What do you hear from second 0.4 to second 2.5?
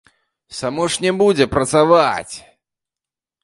Само ж не будзе працаваць!